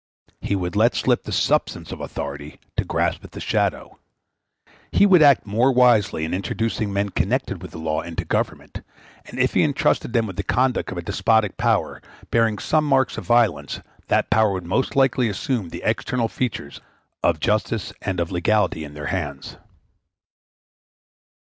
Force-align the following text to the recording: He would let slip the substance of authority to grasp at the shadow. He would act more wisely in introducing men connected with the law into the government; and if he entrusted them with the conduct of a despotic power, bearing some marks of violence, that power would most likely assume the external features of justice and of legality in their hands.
He 0.41 0.55
would 0.55 0.75
let 0.75 0.95
slip 0.95 1.25
the 1.25 1.31
substance 1.31 1.91
of 1.91 2.01
authority 2.01 2.59
to 2.75 2.83
grasp 2.83 3.23
at 3.23 3.33
the 3.33 3.39
shadow. 3.39 3.99
He 4.91 5.05
would 5.05 5.21
act 5.21 5.45
more 5.45 5.71
wisely 5.71 6.25
in 6.25 6.33
introducing 6.33 6.91
men 6.91 7.09
connected 7.09 7.61
with 7.61 7.69
the 7.69 7.77
law 7.77 8.01
into 8.01 8.21
the 8.23 8.27
government; 8.27 8.81
and 9.27 9.37
if 9.37 9.53
he 9.53 9.61
entrusted 9.61 10.13
them 10.13 10.25
with 10.25 10.37
the 10.37 10.41
conduct 10.41 10.91
of 10.91 10.97
a 10.97 11.03
despotic 11.03 11.55
power, 11.55 12.01
bearing 12.31 12.57
some 12.57 12.83
marks 12.83 13.19
of 13.19 13.27
violence, 13.27 13.79
that 14.07 14.31
power 14.31 14.53
would 14.53 14.65
most 14.65 14.95
likely 14.95 15.29
assume 15.29 15.69
the 15.69 15.83
external 15.83 16.27
features 16.27 16.81
of 17.21 17.39
justice 17.39 17.93
and 18.01 18.19
of 18.19 18.31
legality 18.31 18.83
in 18.83 18.95
their 18.95 19.05
hands. 19.13 19.57